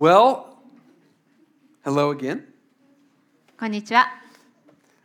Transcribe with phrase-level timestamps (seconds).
[0.00, 0.56] Well,
[1.82, 2.46] hello again.
[3.56, 4.04] Konnichiwa.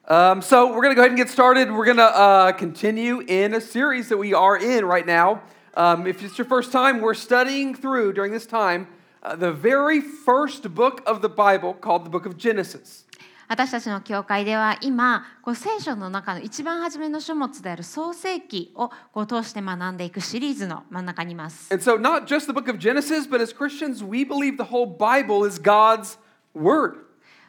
[0.07, 1.71] Um, so we're going to go ahead and get started.
[1.71, 5.41] We're going to uh, continue in a series that we are in right now.
[5.73, 8.87] Um, if it's your first time, we're studying through during this time
[9.23, 13.05] uh, the very first book of the Bible called the Book of Genesis.
[13.53, 21.71] 私たちの教会では今こう聖書の中の一番初めの書物である創世記をこう通して学んでいくシリーズの真ん中にいます。
[21.71, 25.47] And so, not just the book of Genesis, but as Christians, we believe the whole Bible
[25.47, 26.17] is God's
[26.55, 26.95] word.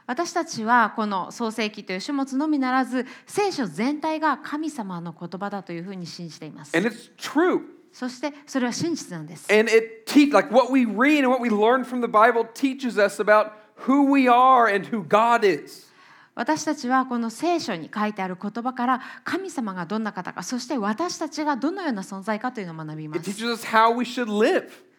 [0.07, 6.77] 私たちはこの創世記という書物のみならず聖書全体が神様の言葉だというふうに信じています。
[6.77, 7.63] And it's true.
[7.95, 9.51] そしてそれは真実なんです。
[9.51, 13.23] And it teach like what we read and what we learn from the Bible teaches us
[13.23, 13.53] about
[13.87, 15.94] who we are and who God is.
[16.35, 23.31] 私たちはこの聖書に書いてある言葉から神様がどんな方かそして私たちがどのような存在かというのを学びます.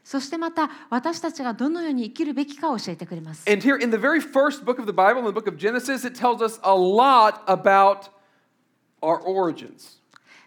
[0.04, 5.58] そしてまた私たちがどのように生きるべきかを教えてくれます And here in the very first book of the Bible, in the book of
[5.58, 8.10] Genesis, it tells us a lot about
[9.02, 10.00] our origins.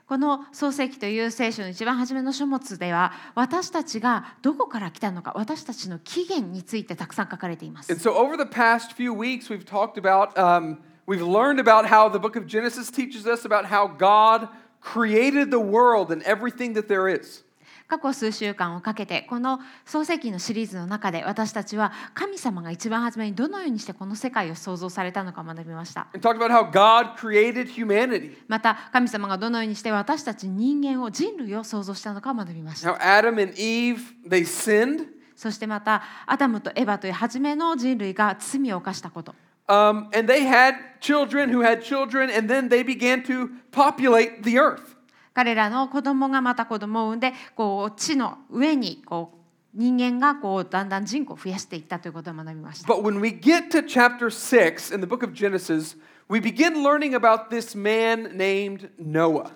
[0.09, 11.87] この創世記という聖書の一番初めの書物では私たちがどこから来たのか私たちの起源についてたくさん書かれています And so over the past few weeks, we've talked about, um, we've learned about
[11.87, 14.49] how the book of Genesis teaches us about how God
[14.81, 17.43] created the world and everything that there is.
[17.89, 26.07] 過去数週間をかけてこの創世記のシリーズの中で私たちは神様が一番初めにどのようにしてこの世界を創造されたのかを学びました。
[28.47, 32.93] また神様がどのようにして私たち人間を人類を創造したのかを学びました。
[32.93, 34.45] Now, Adam and Eve, they
[35.35, 39.35] そしてまたアダムとエヴァという初めの人類が罪を犯したこと。
[39.69, 44.98] Um, and they had children who had children, and then they began to populate the earth.
[45.39, 49.31] 彼らの子供がまた子供を産んでこう地の上にこ
[49.73, 52.93] う人間がこうだんだん人口を増やしていったということを学びました。
[52.93, 55.97] But when we get to chapter 6 in the book of Genesis,
[56.29, 59.53] we begin learning about this man named Noah.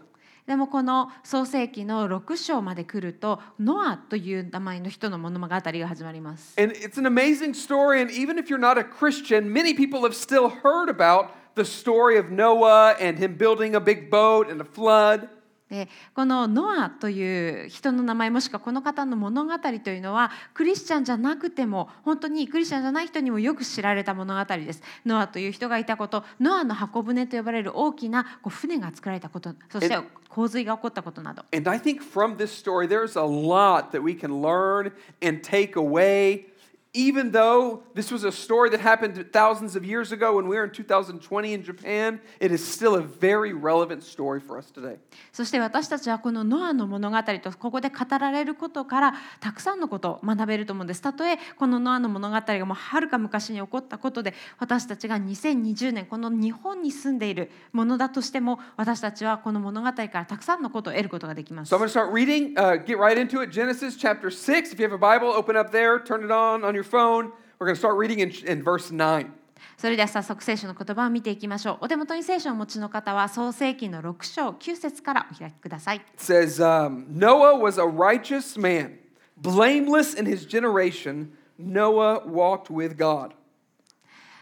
[0.46, 6.54] でもこの創世記の6章まで来るとノアという名前の人の物語が始まります。
[6.62, 10.48] And it's an amazing story, and even if you're not a Christian, many people have still
[10.48, 15.28] heard about the story of Noah and him building a big boat and a flood.
[15.72, 24.82] でこのノアという人の名前もしくはこの方の物語というのはクリスチャンじゃなくても本当にクリスチャンじゃない人にもよく知られた物語です。
[25.06, 34.92] ノアという人がいたことノアの箱舟と呼ばれる大きなこう船が作られたことそして洪水が起こったことなど And I think from this story, there's a lot that we can learn
[35.26, 36.51] and take away.
[36.94, 40.64] Even though this was a story that happened thousands of years ago when we were
[40.64, 44.98] in 2020 in Japan, it is still a very relevant story for us today.
[45.32, 51.00] そして私たちはこのノアの物語とここで語られることからたくさんのことを学べると思うんです。
[51.00, 61.78] たとえこのノアの物語がもうはるか昔に起こったことで私たちが2020年この日本に住んでいるものだとしても私たちはこの物語からたくさんのことを得ることができます So I'm。
[61.78, 63.50] going to start reading, uh, get right into it.
[63.50, 64.74] Genesis chapter 6.
[64.74, 67.32] If you have a Bible, open up there, turn it on on your phone.
[67.58, 69.30] We're going to start reading in, in verse 9.
[69.76, 71.78] それでは早速聖書の言葉を見ていきましょう。
[71.82, 75.96] お手元に聖書をお持ちの方は創世記の6章9節からお開きください。
[75.96, 78.98] It says, um, Noah was a righteous man,
[79.40, 81.32] blameless in his generation.
[81.58, 83.32] Noah walked with God.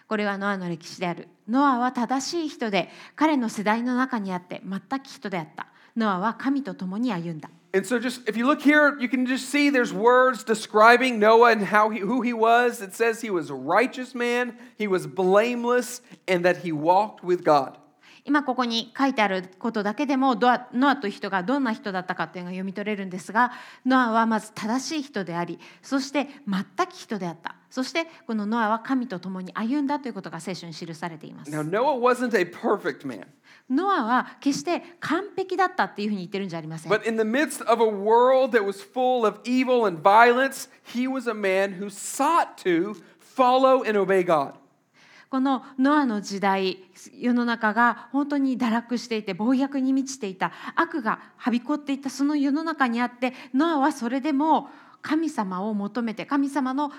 [0.08, 1.28] これはノアの歴史である。
[1.48, 5.68] ノアは正しい人で、彼の世代の中にあって全く人であった。
[5.96, 7.50] ノアは神と共に歩んだ。
[7.72, 11.64] And so, just if you look here, you can just see there's words describing Noah and
[11.64, 12.82] how he, who he was.
[12.82, 17.44] It says he was a righteous man, he was blameless, and that he walked with
[17.44, 17.78] God.
[18.24, 23.52] 今ここに書いてあることだけでもドアノアという人がどんな人だったかというのが読み取れるんですが
[23.84, 27.56] ノアはまず正しい人でありそして全く人であった。
[27.70, 31.52] そしてこのノアは神と共に歩んだということが聖書に記されています。
[31.52, 33.26] Now, Noah wasn't a perfect man,
[33.70, 36.92] ノアは決して完璧だったっていうふうに言ってるんじゃありません。
[36.92, 41.30] But in the midst of a world that was full of evil and violence, he was
[41.30, 44.54] a man who sought to follow and obey God.
[45.30, 46.78] このノアの時代
[47.14, 54.68] 世の中が本当に堕落していて暴虐に満ちていた悪がはびこっていたその世の中にあってノアはそれでも
[55.02, 56.90] 神様を求めて神様の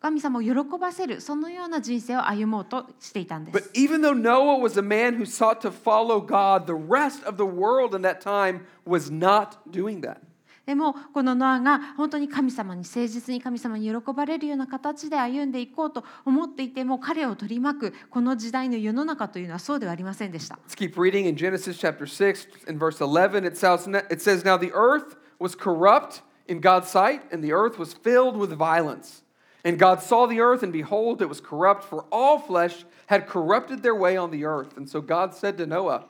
[0.00, 3.70] 神様を喜ばせるそのような人生を歩もうとしていたんで But す。
[3.74, 7.94] even though Noah was a man who sought to follow God, the rest of the world
[7.94, 10.18] in that time was not doing that.
[10.66, 20.58] でもこのノアが本当に神様に誠実に神様に喜ばれるような形で歩んでいこうと思っていても彼を取り巻くこの時代の世の中というのはそうではありませんでした。
[20.68, 23.46] Let's keep reading in Genesis chapter 6 and verse 11.
[23.46, 27.78] It says, it says, Now the earth was corrupt in God's sight, and the earth
[27.78, 29.22] was filled with violence.
[29.64, 33.82] And God saw the earth, and behold, it was corrupt, for all flesh had corrupted
[33.82, 34.76] their way on the earth.
[34.76, 36.04] And so God said to Noah,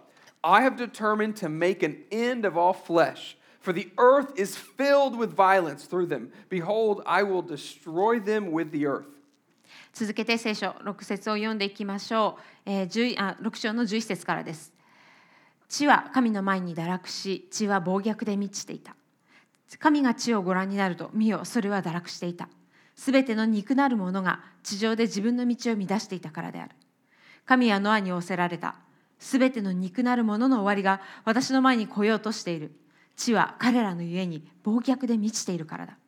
[0.44, 5.18] I have determined to make an end of all flesh, for the earth is filled
[5.18, 6.30] with violence through them.
[6.48, 9.06] Behold, I will destroy them with the earth.
[9.92, 14.72] 続けて聖書6節を読んでいきましょう、えー、あ6章の11節からです。
[15.68, 18.94] 地は神の前に堕落し地は暴虐で満ちていた。
[19.80, 22.48] 神が地をご覧になると見よそれは堕落していた。
[22.94, 26.70] すべての肉なるものが地上で自分の道を乱していたからである。
[27.44, 28.76] 神はノアに仰せられた。
[29.18, 32.70] すべての肉なるものの終わりが私の前に来ようとしている。
[33.16, 35.98] 地は彼らのゆえに暴虐で満ちているからだ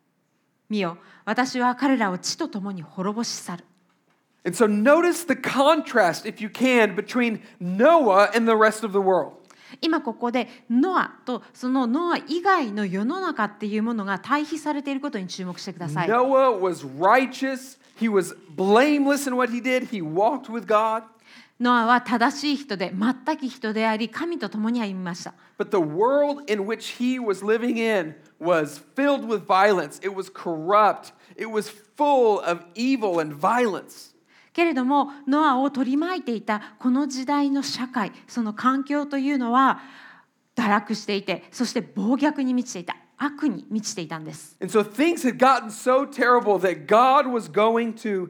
[0.69, 3.65] 見よ私は彼らを地と共に滅ぼし去る
[4.45, 8.99] And so notice the contrast, if you can, between Noah and the rest of the
[8.99, 9.33] world.
[9.81, 16.07] 今ここでノアとそのノア以外の世の中っていうものが対比されていることに注目してください。
[16.07, 21.03] Noah was righteous, he was blameless in what he did, he walked with God.
[21.59, 25.33] ノアは正しい人で全き人であり神と共に歩みました。
[25.57, 29.99] But the world in which he was living in was filled with violence.
[30.01, 31.13] It was corrupt.
[31.35, 34.15] It was full of evil and violence.
[34.53, 39.79] けれどもノアを取り巻いていたこの時代の社会その環境というのは
[40.55, 44.55] 堕落していてそして暴虐に満ちていた悪に満ちていたんです。
[44.61, 48.29] And so things had gotten so terrible that God was going to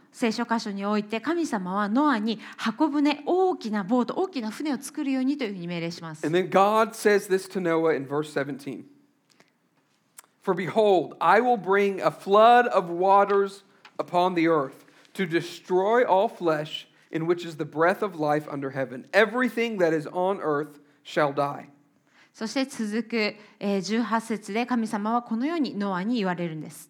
[0.11, 6.25] 聖書箇所において神様はノアに箱舟大きなボート大きな船を作るようにというふうに命令します。
[6.25, 8.83] And then God says this to Noah in verse 17
[10.41, 13.63] For behold, I will bring a flood of waters
[13.97, 18.71] upon the earth to destroy all flesh, in which is the breath of life under
[18.71, 19.05] heaven.
[19.13, 21.69] Everything that is on earth shall die.
[22.33, 23.15] そして続く
[23.59, 26.89] えー18節で神様はこのようにノアに言われるんです。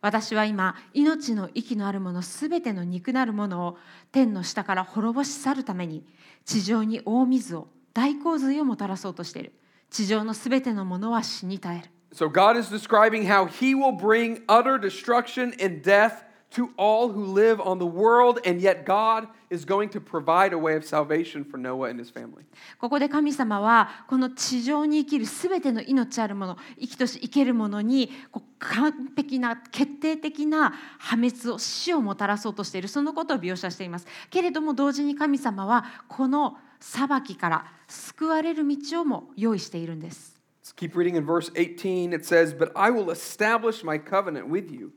[0.00, 3.78] 私は今命の息のあるものすべての肉なるものを
[4.12, 6.04] 天の下から滅ぼし去るために
[6.44, 9.52] 地上に大水を大洪水をもたらそうとしている。
[9.90, 11.90] 地上のすべてのものは死に絶える。
[12.14, 17.60] So God is describing how he will bring utter destruction and death to all who live
[17.60, 21.58] on the world, and yet God is going to provide a way of salvation for
[21.58, 22.44] Noah and his family.
[22.78, 42.12] ここで神様はこの地上に生きるすべての命あるもの生きとし生けるものにこう完璧な決定的な破滅を死をもたらそうとしているそのことを描写していますけれども同時に神様はこの裁きから救われる道をも用意しているんです Let's keep reading in verse 18.
[42.12, 44.92] It says, But I will establish my covenant with you,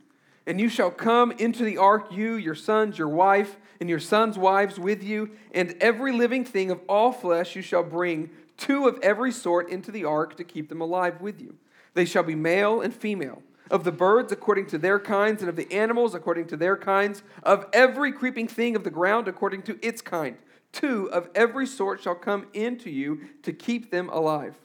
[0.46, 4.38] and you shall come into the ark, you, your sons, your wife, and your sons'
[4.38, 9.00] wives with you, and every living thing of all flesh you shall bring two of
[9.02, 11.56] every sort into the ark to keep them alive with you.
[11.94, 13.42] They shall be male and female.
[13.70, 17.24] Of the birds according to their kinds, and of the animals according to their kinds,
[17.44, 20.38] of every creeping thing of the ground according to its kind.
[20.74, 24.56] Two of every sort shall come into you to keep them alive.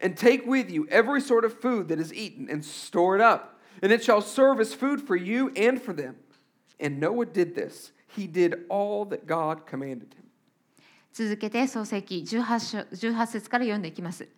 [0.00, 3.60] And take with you every sort of food that is eaten, and store it up,
[3.82, 6.16] and it shall serve as food for you and for them.
[6.80, 7.92] And Noah did this.
[8.16, 10.22] He did all that God commanded him.
[11.12, 14.28] 続けて創世記 18, 章18節から読んでいきます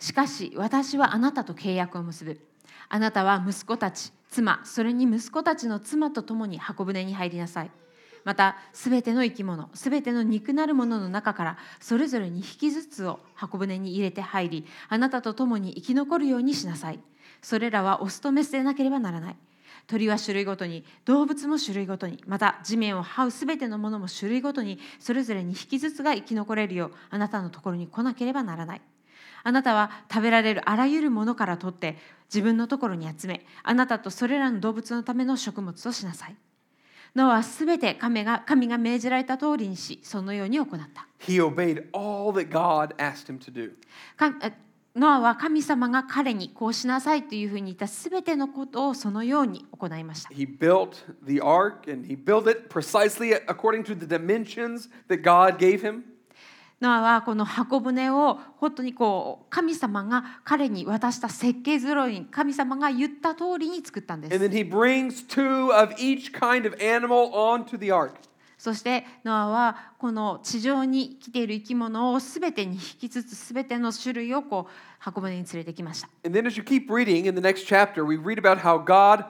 [0.00, 2.40] しかし私はあなたと契約を結ぶ
[2.88, 7.70] あなたは息子たち妻それに息子たちの妻と共に箱舟に入りなさい
[8.24, 16.98] またすべての生き物すべての肉なるものの中からそれぞれ2匹ずつを箱舟に入れて入りあなたと共に生き残るようにしなさい
[17.46, 19.36] それらはオスとメスでなければならない。
[19.86, 28.80] 鳥は種類ごとに動物も種類ごとにまた地面を這うすべてのものも種類ごとにそれぞれ2匹ずつが生き残れるようあなたのところに来なければならない。
[29.44, 36.36] あなたは食べられるあらゆるものから取って自分のところに集めあなたとそれらの動物のための食物としなさい。
[37.14, 41.06] ノアはすべて神が神が命じられた通りにしそのように行った。
[41.20, 43.70] He obeyed all that God asked him to do.
[44.96, 55.22] ノアは神様が彼にこうしなさいというふうに言ったすべてのことをそのように行いました He built the ark, and he built it precisely according to the dimensions that
[55.22, 56.04] God gave him.
[56.80, 68.12] ノアはこの箱舟を本当にこう神様が彼に渡した設計図ろいに神様が言った通りに作ったんで And す then he brings two of each kind of animal onto the ark.
[68.66, 76.08] そしてノアはこの地上に来ている生き物をすべてに引きつつすべての種類をこう箱舟に連れてきました。
[76.24, 79.26] And then as you keep reading in the next chapter, we read about how God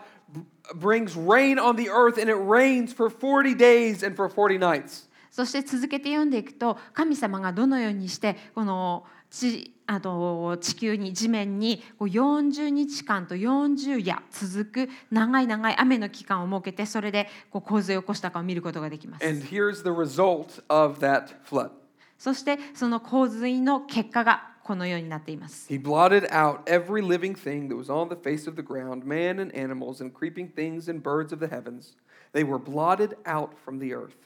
[0.76, 5.06] brings rain on the earth and it rains for 40 days and for 40 nights.
[5.30, 9.15] そして続けて読んでいくと神様がどのようにしてこの地
[9.86, 19.26] あと地球に地面にこう40日間と40夜続く長い長い雨の期間を設けてそれでこう洪水を起こしたかを見ることができます。
[19.26, 21.70] And here's the result of that flood
[22.18, 25.72] そしてその洪水の結果がこのようになっています。
[25.72, 29.54] He blotted out every living thing that was on the face of the ground, man and
[29.56, 31.94] animals, and creeping things and birds of the heavens.
[32.32, 34.16] They were blotted out from the earth.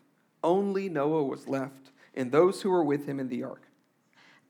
[0.42, 3.69] Only Noah was left, and those who were with him in the ark.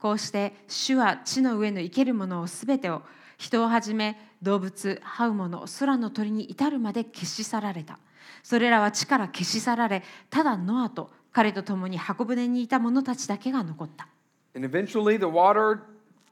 [0.00, 3.02] こうして主は地の上の生けるものをすべてを
[3.38, 7.98] 人をはじめ動物這うもの空の鳥に至るまで消し去られた
[8.42, 14.08] それらは地から消し去られただノアと彼と共に箱舟にいた者たちだけが残った
[14.54, 15.82] And eventually the water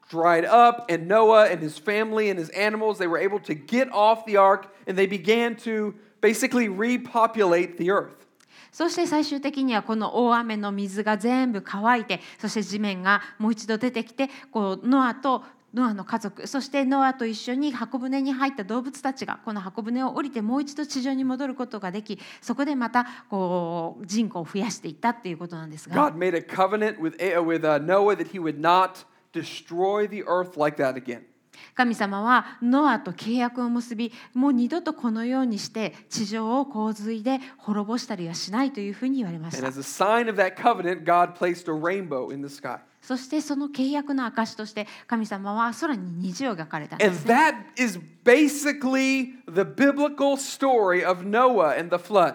[0.09, 3.93] dried up, and Noah and his family and his animals, they were able to get
[3.93, 8.27] off the ark, and they began to basically repopulate the earth.
[8.79, 15.43] そして最終的にはこの大雨の水が全部乾いてそして地面がもう一度出てきてこうノアと
[15.75, 30.81] ノアの家族そしてノアと一緒に箱舟に入った動物たちがこの箱舟を降りてもう一度地上に戻ることができそこでまたこう人口を増やしていったっていうことなんですが God made a covenant with, with、uh, Noah that he would not destroy the earth like
[30.81, 31.23] that again.
[31.75, 42.49] 神様はノアと契約を結びもう二度とこのようにして地上を洪水で滅ぼしたりはしないというふうに言われまし And た as a sign of that covenant, God placed a rainbow in the
[42.49, 42.79] sky.
[43.01, 47.35] そしてその契約の証として神様は空に虹を描かれたんで And す、ね。
[47.35, 52.35] that is basically the biblical story of Noah and the flood.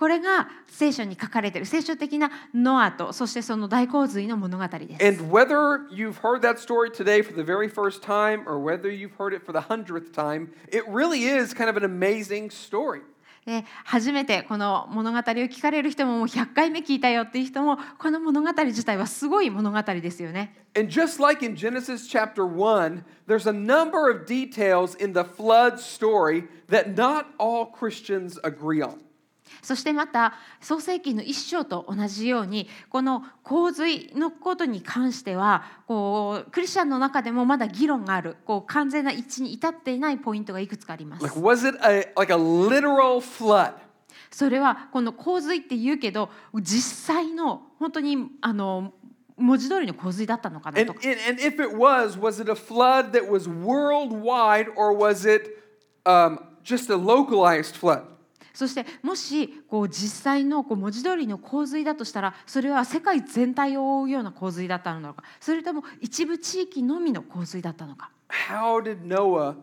[0.00, 5.06] これが聖書に書かれている聖書的なノアとそしてその大洪水の物語です。
[5.06, 9.36] And whether you've heard that story today for the very first time or whether you've heard
[9.36, 13.02] it for the hundredth time, it really is kind of an amazing story.
[13.44, 20.56] で初めてこの物語を聞かれる人ももう100回目聞いたよっていう人もこの物語自体はすごい物語ですよね。
[20.74, 26.44] And just like in Genesis chapter 1, there's a number of details in the flood story
[26.70, 29.09] that not all Christians agree on.
[29.62, 41.22] そしてまた創世記の一章と同じようにこの洪水のことに関してはこうクリスチャンの中でもまだ議論があるこう完全な一致に至っていないポイントがいくつかあります。
[41.24, 43.74] Like, was it a, like a literal flood?
[44.30, 48.92] それはこの洪水って言うけど実際の本当にあの
[49.36, 54.94] 文字通りの洪水だったのかな And, とか and, and if it was, was it a flood that was worldwide or
[54.96, 55.58] was it
[56.04, 58.02] um, just a localized flood?
[58.52, 65.22] そしてもしこう実際のこう文字通りの洪水だとしたらそれは世界全体を覆うような洪水だったのか？
[65.40, 69.56] それとも一部地域のみの洪水だったのか？How did Noah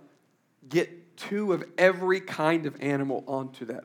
[0.70, 3.84] get two of every kind of animal onto that?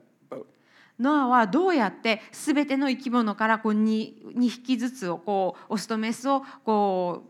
[0.99, 7.25] ノアはどうやって全ての生き物からこう 2, 2匹ずつをこうオスとメスをこ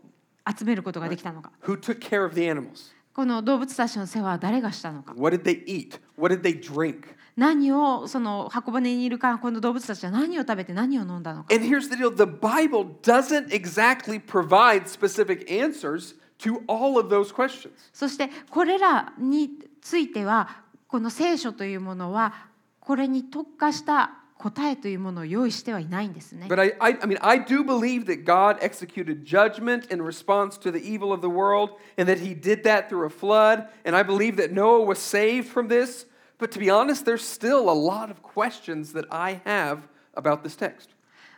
[0.45, 2.93] う集めることができたのか？Who took care of the animals?
[3.13, 5.99] この動物たちの世話は誰がしたのか What did they eat?
[6.17, 7.03] What did they drink?
[7.35, 17.09] 何をその箱舟にいるかこの動物たちは何を食べて何を飲んだのか And here's the deal the Bible doesn't exactly provide specific answers to all of
[17.09, 17.71] those questions.
[17.93, 19.49] そしてこれらに
[19.81, 22.33] ついてはこの聖書というものは
[22.79, 26.47] これに特化した答えというものを用意してはいないんですね。
[26.49, 30.79] But I, I, I mean, I do believe that God executed judgment in response to the
[30.79, 33.69] evil of the world and that he did that through a flood.
[33.85, 36.05] And I believe that Noah was saved from this.
[36.39, 40.57] But to be honest, there's still a lot of questions that I have about this
[40.57, 40.89] text.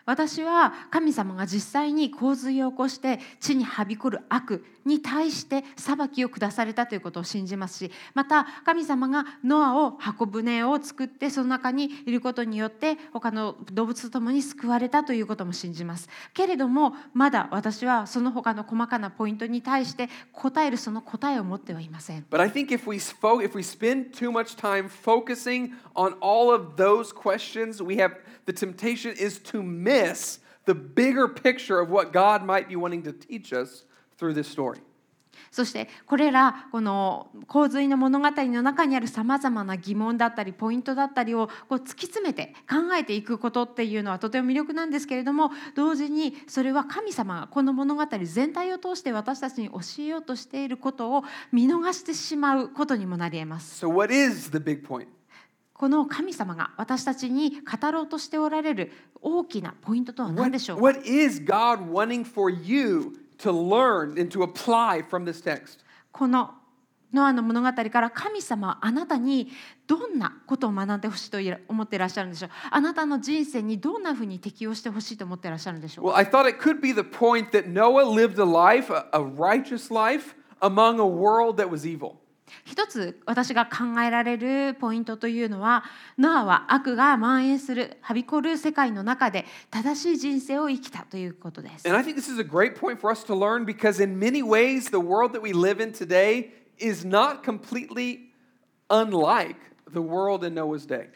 [0.08, 26.14] 私は神様が実際に洪水を起こして地にはびこる悪に対して裁きを下されたということを信じますしまた神様がノアを箱舟を作ってその中にいることによって他の動物と共に救われたということも信じますけれどもまだ私はその他の細かなポイントに対して答えるその答えを持ってはいません But I think if we, fo- if we spend too much time focusing on
[26.22, 28.12] all of those questions, we have
[28.46, 33.12] the temptation is to miss the bigger picture of what God might be wanting to
[33.14, 33.86] teach us
[34.18, 34.82] through this story.
[35.52, 53.86] そしてこれらこの洪水の物語の中にあるさまざまな疑問だったりポイントだったりをこう突き詰めて考えていくことっていうのはとても魅力なんですけれども同時にそれは神様がこの物語全体を通して私たちに教えようとしていることを見逃してしまうことにもなり得ます。
[53.86, 55.08] So, what is the big point?
[55.74, 65.43] この神様が私たちに語ろうとしておられる大きなポイントとは何 What, でしょうか？What is God wanting for you to learn and to apply from this
[65.43, 65.81] text?
[66.13, 66.55] この
[67.13, 69.51] ノアの物語から神様はあなたに
[69.87, 71.39] どんなことを学んでほしいと
[71.69, 79.23] 思っていらっしゃるんでしょうあなたの人生にどんなふうに適応してほしいと思っていらっしゃるんでしょう Well, I thought it could be the point that Noah lived a life, a, a
[79.23, 82.21] righteous life, among a world that was evil.
[82.64, 85.84] 一つ私が考えられるポイントというのは
[86.18, 91.88] ノアは悪が蔓延するはびこる世界の中で正しい人生を生きたということです。
[91.88, 94.90] And I think this is a great point for us to learn because, in many ways,
[94.90, 98.32] the world that we live in today is not completely
[98.90, 99.56] unlike
[99.92, 101.10] the world in Noah's day.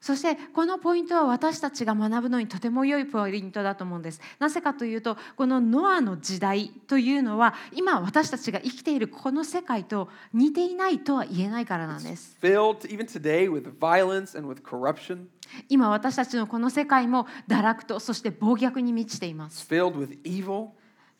[0.00, 4.20] そしてこのポイントは私たちが学ぶのにとても良いポイントだと思うんです。
[4.38, 12.36] なぜかというとこのノアの時代というのは今私たちが生きているこの世界と似ていないとは言えないからなんです。
[12.40, 15.26] Filled, even today, with violence and with corruption.
[15.68, 19.66] 今私たちのこの世界も堕落とそして暴虐に満ちています。
[19.70, 20.68] filled with evil.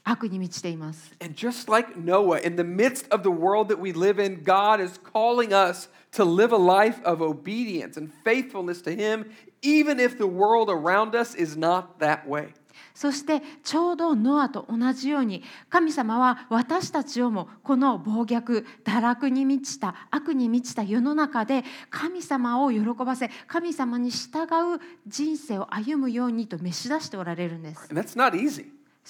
[0.05, 1.15] 悪に満ちています。
[1.23, 4.99] And just like Noah, in the midst of the world that we live in, God is
[4.99, 9.31] calling us to live a life of obedience and faithfulness to Him,
[9.63, 12.53] even if the world around us is not that way.
[12.95, 27.89] そしてちょうどノアと同じように神様は私たちをもこの暴虐堕落に満ちた悪に満ちた世の中で神様を喜ばせ神様に従う人生を歩むようにと召し出しておられるんです。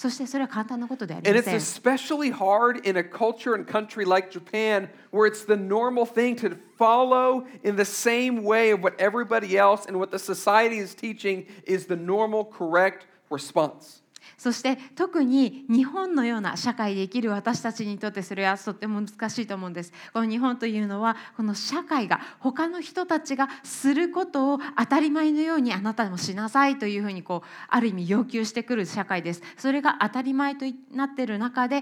[0.00, 1.56] そしてそれは簡単なことではあり And ま it's せん。
[1.56, 6.56] especially hard in a culture and country like Japan, where it's the normal thing to
[6.78, 11.46] follow in the same way of what everybody else and what the society is teaching
[11.64, 13.99] is the normal, correct response.
[14.41, 19.93] そして特に日本のような社会で生きる私たちにとってそれはとっても難しいと思うんです。
[20.13, 29.43] この日本というのはこの社会が他の人たちがすることを当たり前のようにあなたもしなさいというふうにこうある意味要求してくる社会です。
[29.57, 31.81] それが当たり前となっている中で違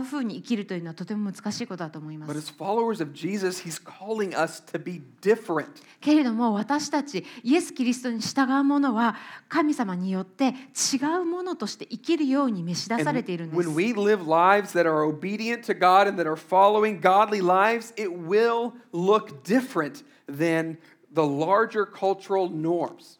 [0.00, 2.38] うふうに生きるというのはとても難しいことだと思います。
[2.38, 5.66] as followers of Jesus, He's calling us to be different.
[6.00, 9.16] けれども私たちイエス・キリストに従う者は
[9.48, 10.54] 神様によって
[10.94, 16.99] 違うものとして 生きるように召し出されているん And です when。we live lives that are obedient to God and that are following
[16.99, 20.77] godly lives, it will look different than
[21.13, 23.18] the larger cultural norms.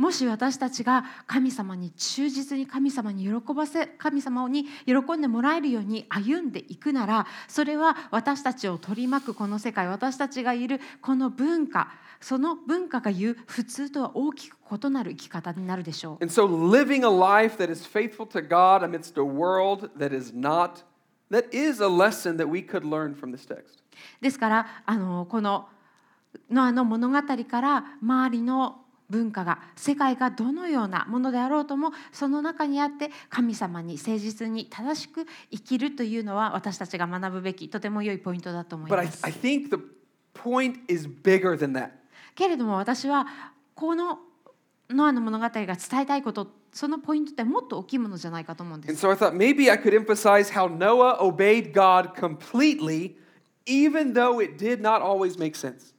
[0.00, 16.24] もし私たちが神様に忠実に神様に喜ばせ神様に喜んでもらえるように歩んでいくならそれは私たちを取り巻くこの世界私たちがいるこの文化その文化が言う普通とは大きく異なる生き方になるでしょう。
[16.24, 20.82] And so, living a life that is faithful to God amidst a world that is not,
[21.30, 23.82] that is a lesson that we could learn from this text.
[24.22, 25.68] ですからあのこの
[26.50, 28.80] ノアの物語から周りの
[29.10, 39.22] 文化が世界がどのようなものであろうともその中にあって神様に誠実に正しく生きるというのは私たちが学ぶべきとても良いポイントだと思います。
[42.34, 43.26] けれども私は
[43.74, 44.20] この
[44.88, 49.06] ノアの物語が伝えたいことそのポイントってもっと大きいものじゃないかと思うんです。
[49.06, 53.16] And so I thought maybe I could emphasize how Noah obeyed God completely
[53.66, 55.94] even though it did not always make sense.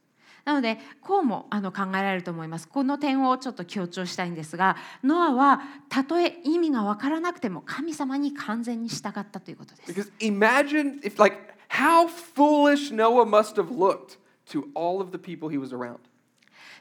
[0.46, 2.68] なのでこうもあの考えられると思います。
[2.68, 9.92] この点をちょっと強調したいんですがノアはたとえ意味が分からなくても神様に完全に従ったということです。
[9.92, 11.38] Because imagine if, like,
[11.70, 14.18] how foolish Noah must have looked
[14.50, 16.00] to all of the people he was around.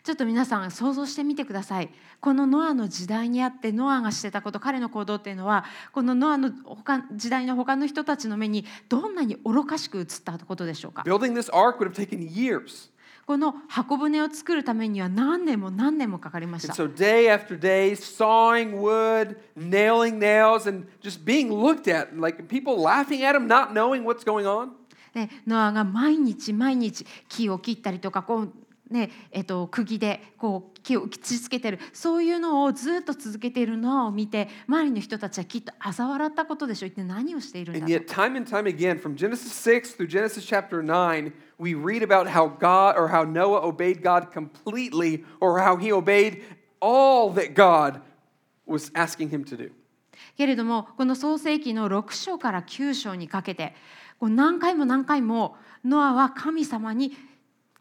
[0.03, 1.91] ちょっと皆さん想像してみてください。
[2.21, 12.91] このノアの時代にあってノアがしてたこと彼の行動っていうのはこのノアの他時代の他の人たちの目にどんなに愚かしく映ったことでしょうか Building this ark would have taken years.
[13.31, 16.83] この箱舟を作るためには何年も何年もかかりまし And た。
[16.83, 23.23] so, day after day, sawing wood, nailing nails, and just being looked at, like people laughing
[23.23, 24.71] at him, not knowing what's going on.
[25.15, 28.53] でノアが毎日毎日木を切ったりとかこう、
[28.93, 41.74] ねえっと、釘でこう木を打ちつけてるそういうのをずっと続けているノアを見て周りの人たちはきっと嘲笑ったことでしょう一体何をしているんだ And と yet, time and time again, from Genesis 6 through Genesis chapter 9, we
[41.74, 46.44] read about how God or how Noah obeyed God completely or how he obeyed
[46.82, 48.02] all that God
[48.66, 49.72] was asking him to do.
[50.38, 53.74] けれどもこの創世記の6章から9章にかけて
[54.20, 57.14] こう何回も何回もノアは神様に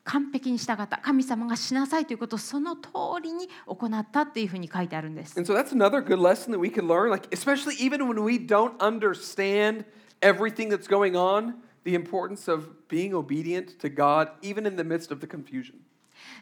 [0.05, 2.91] 完璧に従った神様がしなさいということをその通
[3.23, 5.39] りに行ったっていうふうに書いてあるんです。
[5.39, 8.39] And so that's another good lesson that we can learn, like especially even when we
[8.39, 9.85] don't understand
[10.21, 15.12] everything that's going on, the importance of being obedient to God even in the midst
[15.12, 15.80] of the confusion.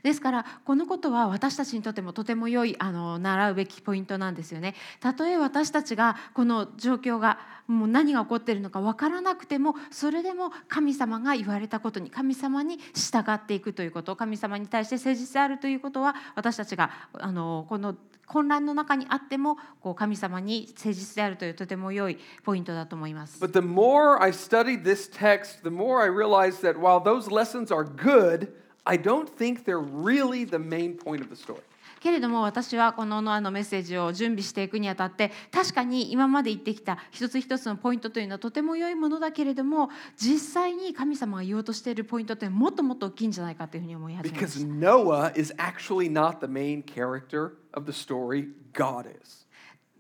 [0.08, 4.74] ですからこのことは私たちにとってもとても良いあの習うべきポイントなんですよね。
[5.02, 17.96] たとえ私たちがこの状況がもう何が起こっているのか分からなくてもそれでも神様が言われたことに神様に従っていくということ神様に対して誠実であるということは私たちがあのこの
[18.28, 23.44] 混乱の中にあってもこう神様に誠実であるというとても良いポイントだと思います。
[23.44, 27.84] But the more I studied this text, the more I realized that while those lessons are
[27.84, 28.48] good,
[28.90, 31.62] I don't think they're really the main point of the story.
[32.00, 44.88] けれども私はこのノアのメッセージを準備していくにあたって確かに今まで言ってきた一つ一つのポイントというのはとても良いものだけれども実際に神様が言おうとしているポイントってもっともっと大きいんじゃないかというふうに思い始めまし Because た。
[44.88, 49.47] Noah is actually not the main character of the story, God is.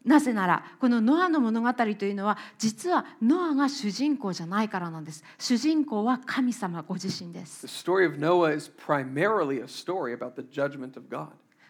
[0.07, 5.21] なぜならこのノアの物語というのは実はノアが主人公じゃないからなんです。
[5.37, 7.67] 主人公は神様ご自身です。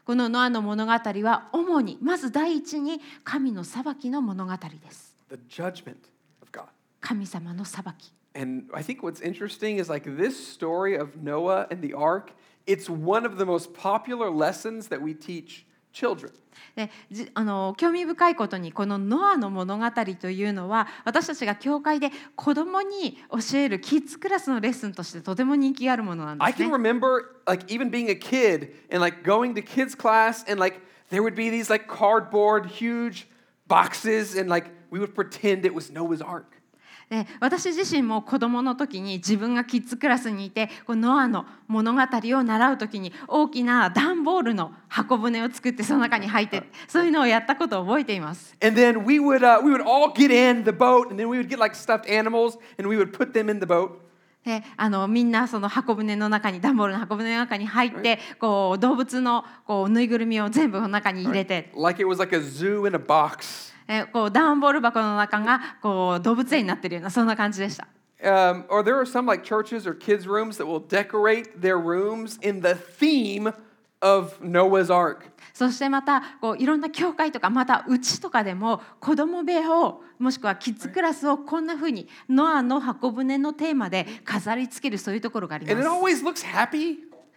[0.06, 5.18] このノアの物語は主にまず第一に神の裁きの物語です。
[7.02, 8.14] 神様の裁き。
[8.36, 12.34] And I think what's interesting is like this story of Noah and the ark,
[12.68, 15.66] it's one of the most popular lessons that we teach
[15.98, 16.32] children.
[16.76, 26.76] でじあの興味深いことにこのノアの物語というのは私たちが教会で子供に教えるキッズクラスのレッスンとしてとても人気があるものなんで I す can ね。
[26.76, 30.80] remember like even being a kid and like going to kids class and like
[31.10, 33.28] there would be these like cardboard huge
[33.68, 36.57] boxes and like we would pretend it was Noah's ark.
[37.10, 48.58] で私自身も子供の時に自分がキッズクラスにいてこうノアの物語を習う時に大きな段ボールの箱舟を作ってその中に入ってそういうのをやったことを覚えています。
[48.62, 51.48] And then we would uh, we would all get in the boat and then we would
[51.48, 53.92] get like stuffed animals and we would put them in the boat.
[54.44, 63.77] であのみんなその箱舟の中に段ボールの箱舟の中に入ってこう動物のこうぬいぐるみを全部の中に入れて Like it was like a zoo in a box.
[63.88, 67.88] えこう段ボール箱の中がこう動物園になってるようなそんな感じでした。
[68.24, 72.62] Um, or there are some like churches or kids' rooms that will decorate their rooms in
[72.62, 73.54] the theme
[74.02, 75.30] of Noah's Ark.
[75.54, 85.78] そしてまたこういろんな教会とかまたうちとかでも子供部屋をもしくはキッズクラスをこんな風にノアの箱舟のテーマで飾り付けるそういうところがあります。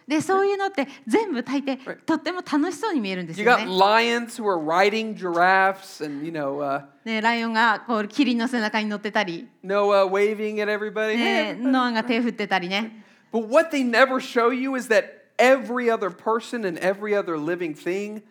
[0.08, 3.72] でそういうのって全部大抵とっても楽しそうに見えるんです You よ got ね。
[3.72, 11.16] lions who are riding giraffes and, you know, uh, ねライオンがこうキリンの背中に乗ってたり、 Noah waving at everybody.
[11.16, 13.04] ね Hey, ノアが手振ってたりね。
[13.32, 15.04] But what they never show you is that
[15.38, 18.22] every other person and every other living thing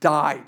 [0.00, 0.42] died.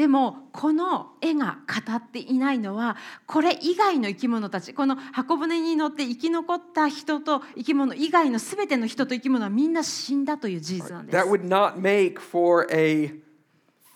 [0.00, 11.28] でもこの絵が語っていないのはこれ以外の生き物たちこの箱舟に乗って生き残った人と生き物以外の全ての人と生き物はみんな死んだという事実なんです That。
[11.28, 13.12] would not make for a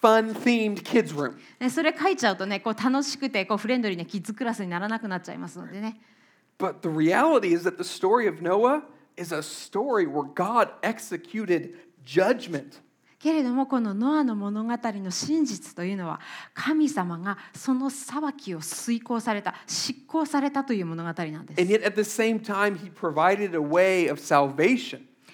[0.02, 1.36] fun themed kids' room.
[1.58, 5.98] ねそれ書いちゃうとねこう楽しくてこうフレンドリーなキッズクラスにならなくなっちゃいますのでね。
[6.58, 8.82] But the reality is that the story of Noah
[9.16, 12.83] is a story where God executed judgment.
[13.24, 16.20] けれどもこのノアの物語の真実というのは
[16.52, 21.60] 神様がその裁きを遂行された執行されたという物語なんです。
[22.42, 22.76] Time,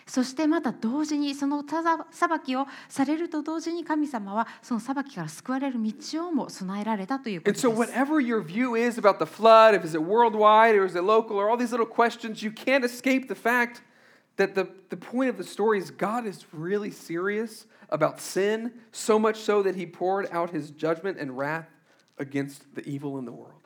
[0.07, 1.64] そしてまた同時にその
[2.12, 7.66] 裁きをされると同時に神様はその裁きから救われる道をも備えられたということです。
[14.37, 19.37] That the, the point of the story is God is really serious about sin, so much
[19.37, 21.66] so that he poured out his judgment and wrath
[22.18, 23.61] against the evil in the world.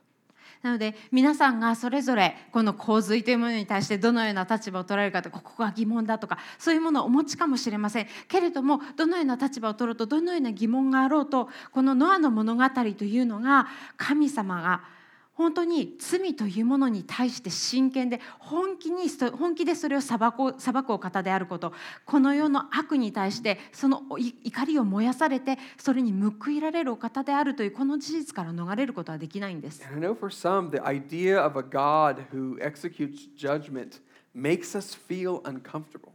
[0.62, 13.66] なので皆さんがそれぞれこの洪水というものに対してどのような立場を取られるかとかここが疑問だとかそういうものをお持ちかもしれませんけれどもどのような立場を取ろうとどのような疑問があろうとこのノアの物語というのが
[13.98, 14.84] 神様が
[15.34, 21.72] 本当に罪というものに対して真剣で本気に本気でそれを裁こ裁くお方であること
[22.04, 29.84] この世の悪に対してその怒りを燃やされてそれに報いられるお方であるというこの事実から逃れることはできないんです。
[29.84, 34.00] And I know for some, the idea of a God who executes judgment
[34.34, 36.13] makes us feel uncomfortable.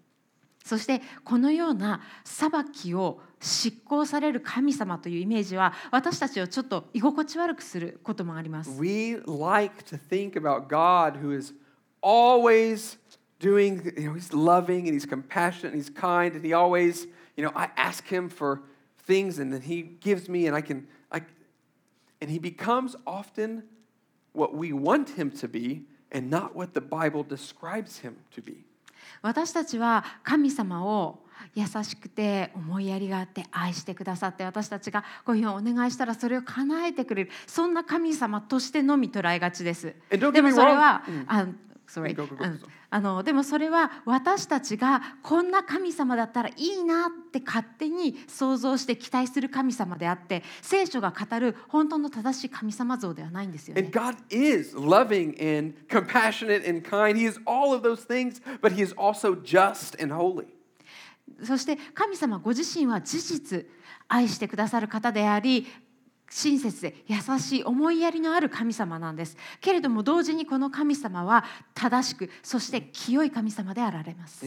[0.63, 8.69] そしてこのような裁きを執行される神様というイメージは私たちをちょっと居心地悪くすることもあります。
[8.79, 11.53] We like to think about God who is
[12.01, 12.97] always
[13.39, 17.43] doing, you know, he's loving and he's compassionate and he's kind and he always, you
[17.43, 18.61] know, I ask him for
[19.07, 21.21] things and then he gives me and I can, I,
[22.21, 23.63] and he becomes often
[24.33, 28.65] what we want him to be and not what the Bible describes him to be.
[29.21, 31.19] 私たちは神様を
[31.55, 39.95] 優しくて思いやりがあって愛してくださって私たちがこういうふうにお願いしたらそれを叶えてくれるそんな神様としてのみ捉えがちです。
[40.09, 41.45] でもそれ.は、うんあ
[41.89, 42.15] sorry
[42.91, 53.91] あのでもそれは私たちがこんな神様だったらいいなって勝手に想像して期待する神様であって聖書が語る本当の正しい神様像ではないんですよ And ね。
[53.93, 57.17] God is loving and compassionate and kind.
[57.17, 60.47] He is all of those things, but He is also just and holy.
[61.43, 63.65] そして神様ご自身は事実
[64.07, 65.67] 愛してくださる方であり
[66.29, 74.45] 親切で優しい思いやりのある神様なんですけれども同時にこの神様は正しくそして清い神様であられます。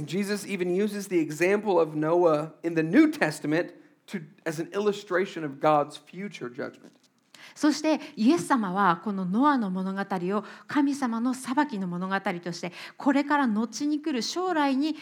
[7.54, 14.96] そしてイエス様はこのノアの物語を神様の裁きの物語としてこれから後に来る将来に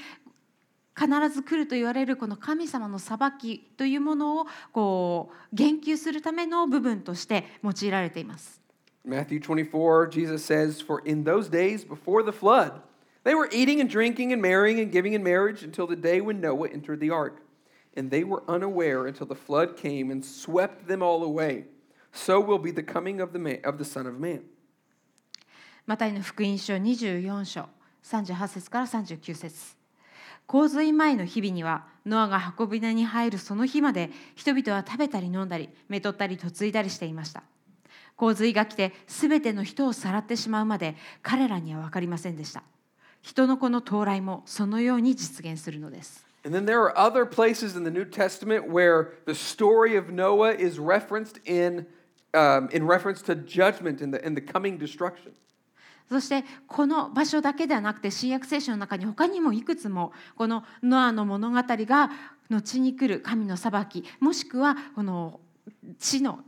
[0.98, 8.60] 必ず来ると言われるこの神様の裁きというものをこう言及するための部分として用いられています。
[9.06, 12.82] Matthew 24, Jesus says, For in those days before the flood,
[13.24, 16.40] they were eating and drinking and marrying and giving in marriage until the day when
[16.40, 17.42] Noah entered the ark.
[17.96, 21.64] And they were unaware until the flood came and swept them all away.
[22.12, 24.42] So will be the coming of the, man, of the Son of Man.
[25.86, 27.68] マタイの福音書24章
[28.04, 29.79] 38節から39節
[30.50, 37.44] 洪水前の日々にはノアが箱舟に入るその日まで人々は食べたり飲んだりめとったり嫁いだりしていました
[38.16, 42.64] 洪水が来てすべての人をさらってしまうまで彼らには分かりませんでした
[43.22, 50.54] 人の子の到来もそのように実現するのです And then there are other places in the New Testament where the story of Noah
[50.54, 51.86] is referenced in,
[52.34, 55.30] um, in reference to judgment and the, and the coming destruction.
[56.10, 62.10] そしてこの場所だけではなくて新約聖書の中に他にもいくつもこのノアの物語が
[62.48, 65.38] 後に来る神の裁きもしくはこの
[66.00, 66.40] 地の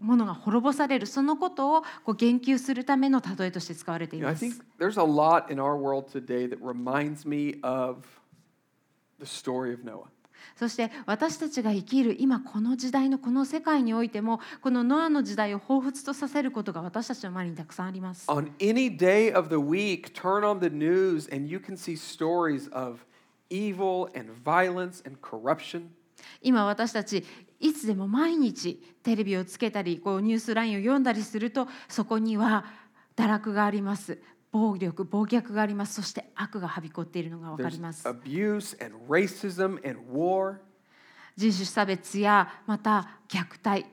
[0.00, 4.44] ものが滅ぼされるそのことをこう言及するための例えとして使われています
[9.68, 10.04] You know.
[10.56, 18.30] そして私たちが生きる今この時代のこの世界においてもこのノアの時代を彷彿とさせることが私たちの周りにたくさんあります。
[18.30, 23.04] On any day of the week, turn on the news and you can see stories of
[23.50, 25.88] evil and violence and corruption.
[26.40, 27.24] 今私たち
[27.60, 32.64] いつでも毎日テレビをつけたりこうニュースラインを読んだりするとそこには
[33.16, 34.18] 堕落があります
[34.54, 40.58] 暴力暴虐がありますそして悪がはびこっているのが分かります abuse and racism and war.
[41.36, 43.84] 人種差別やまた虐待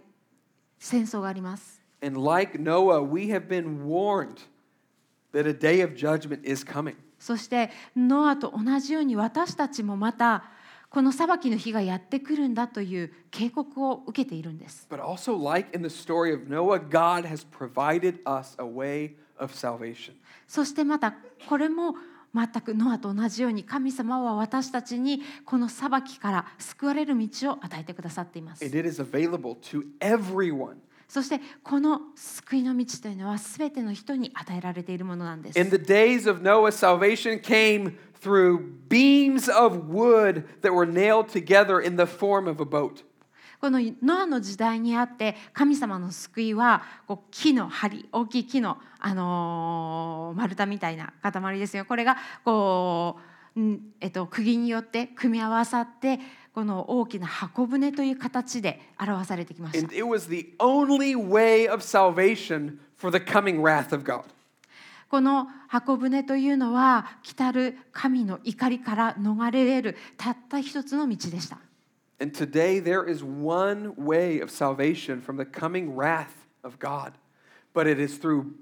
[0.77, 4.37] 戦争があります And like Noah, we have been warned
[5.33, 6.93] that a day of judgment is coming.
[7.17, 10.43] そしてノアと同じように私たちもまた
[10.91, 14.85] この裁きの日がやってくるんだという警告を受けているんです。
[20.49, 21.15] そしてまた、
[21.47, 21.95] これも
[22.35, 28.65] 全くノアと同じように、神様は私たちにこの裁きから救われる道を与えてくださっています。
[28.65, 28.77] And
[31.07, 35.59] そしてこの救いの道というのはすべての人に与えられているものなんです。
[38.21, 43.03] Through beams of wood that were nailed together in the form of a boat.
[43.59, 51.85] このノアの時代にあって神様の救いはこう木の梁大きい木の、あのー丸太みたいな塊ですよ。
[51.85, 53.19] これがこ
[53.55, 56.19] う、んえっと、釘によって組み合わさって
[56.53, 59.87] この大きな箱舟という形で表されてきました
[65.11, 71.57] この箱舟というのは来たる神の怒りから逃れれるたった一つの道でした。
[72.21, 77.11] And today there is one way of salvation from the coming wrath of God,
[77.73, 78.53] but it is through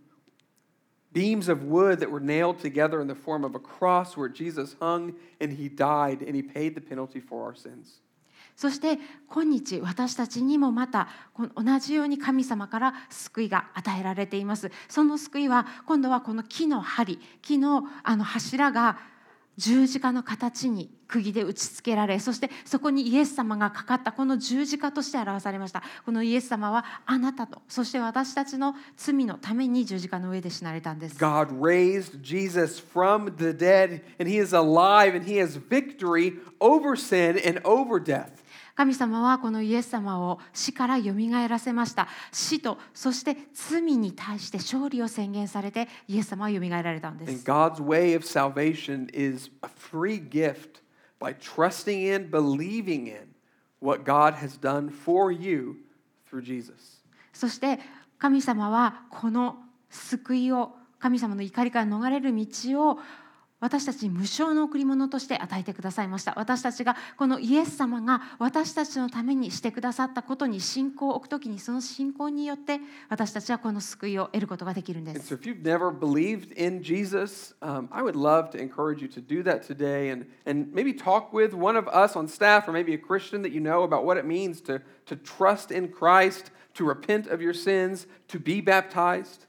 [1.14, 4.76] beams of wood that were nailed together in the form of a cross where Jesus
[4.80, 8.00] hung and he died and he paid the penalty for our sins.
[8.60, 11.08] そして今日私たちにもまた
[11.56, 14.70] 同じように神様から救いが与えられています。
[14.90, 19.00] その救いは今度はこの木の針木のあの柱が
[19.56, 36.96] 十字架の形に釘で打ち付けられそしてそこにイエス様がかかったこの十字架として表されましたこのイエス様はあなたとそして私たちの罪のために十字架の上で死なれたんです God raised Jesus from the dead and he is alive and he has victory over
[36.96, 38.32] sin and over death.
[38.80, 50.82] 神様はこのイエス様を死からよみがえらせました死とそして罪に対して勝利を宣言されてイエス様はよみがえられたんです God's way of salvation is a free gift
[51.20, 53.28] by trusting in, believing in
[53.82, 55.76] what God has done for you
[56.32, 57.04] through Jesus.
[57.34, 57.82] そして
[58.18, 59.58] 神様はこの
[59.90, 63.00] 救いを神様の怒りから逃れる道を
[63.60, 79.22] 私たちに無償の贈り物として与えてくださいました私たちがこのイエス様が私たちのためにしてくださったことに信仰を置くときにその信仰によって私たちはこの救いを得ることができるんです so, if you've never believed in Jesus, um, I would love to encourage you to
[79.22, 82.94] do that today and, and maybe talk with one of us on staff or maybe
[82.94, 86.86] a Christian that you know about what it means to, to trust in Christ, to
[86.86, 89.46] repent of your sins, to be baptized.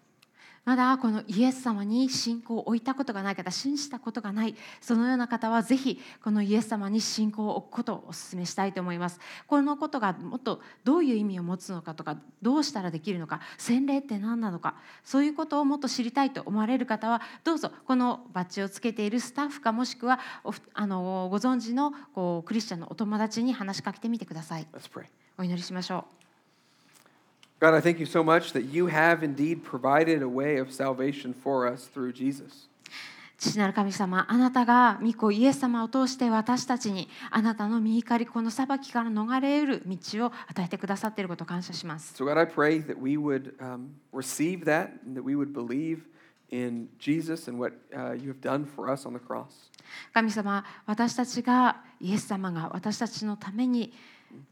[0.71, 9.19] まだこのイエス様に信仰を置いたことがない方信じたことがないそのような方はぜひこのイエス様に信仰を置くことをお勧めしたいと思います。
[9.49, 20.21] このことがもっとどういう意味を持つのかとかどうしたらできるのか洗礼って何なのかそういうことをもっと知りたいと思われる方はどうぞこのバッジをつけているスタッフかもしくは
[20.75, 24.69] あのご存知のこうクリスチャンのお友達に話しかけてみてください.
[25.37, 26.20] お祈りしましょう
[27.61, 31.35] God, I thank you so much that you have indeed provided a way of salvation
[31.35, 32.71] for us through Jesus.
[33.37, 46.01] 父なる神様あなたが御子イエス様を通して私たちにあなたの御怒りこの裁きから逃れる道を与えてくださっていることを感謝します So, God, I pray that we would um, receive that that we would believe
[46.51, 49.71] in Jesus and what uh, you have done for us on the cross.
[50.15, 53.93] 神様私たちがイエス様が私たちのために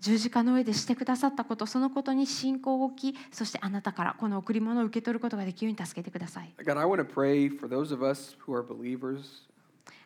[0.00, 6.52] 十字架の上でしてくださったことそのことに信仰を置きそしてあなたからこの贈り物を受け取ることができるように助けてください.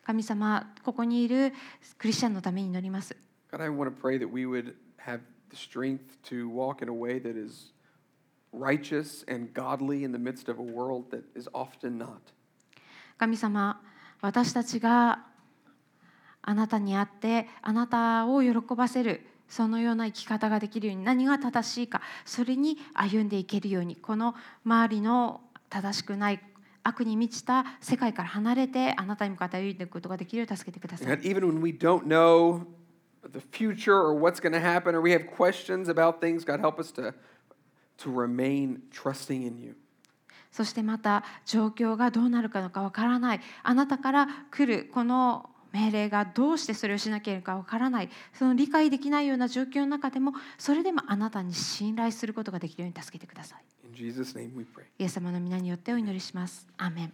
[0.05, 1.53] 神様ここにいる
[1.97, 3.15] クリスチャンのために祈ります
[3.51, 4.73] God, I want to pray that we would
[5.05, 7.71] have the strength to walk in a way that is
[8.51, 12.19] righteous and godly in the midst of a world that is often not.
[13.17, 13.81] 神様
[14.21, 15.25] 私たちが
[16.41, 26.41] あなたにあってあなたを喜ばせるそのような生き方ができるように何が正しいかそれに歩んでいけるようにこの周りの正しくない
[26.83, 32.65] 悪に満ちた世界から離れてあなたに向かって歩いていくことができるように助けてください God, even when we don't know
[33.31, 36.79] the future or what's going to happen or we have questions about things, God, help
[36.79, 37.13] us to,
[37.97, 39.75] to remain trusting in you.
[40.51, 53.63] そしてまた状況がどうなるかのかわからないあなたから来るこの命令がどうしてそれをしなければかわからないその理解できないような状況の中でもそれでもあなたに信頼することができるように助けてください.
[54.99, 56.67] イエス様の皆によってお祈りします。
[56.77, 57.13] アーメン